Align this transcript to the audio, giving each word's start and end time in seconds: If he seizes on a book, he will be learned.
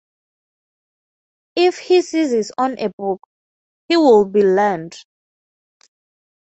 If 1.55 1.77
he 1.77 2.01
seizes 2.01 2.51
on 2.57 2.79
a 2.79 2.89
book, 2.97 3.21
he 3.87 3.97
will 3.97 4.25
be 4.25 4.41
learned. 4.41 4.97